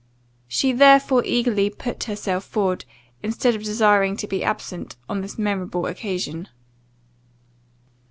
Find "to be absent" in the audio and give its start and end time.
4.17-4.95